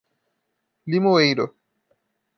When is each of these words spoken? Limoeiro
Limoeiro 0.89 1.45